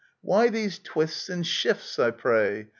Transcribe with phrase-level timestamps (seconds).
[0.23, 2.69] Why these twists and shifts, I pray